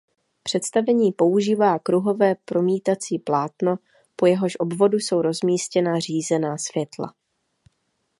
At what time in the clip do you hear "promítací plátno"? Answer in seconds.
2.45-3.75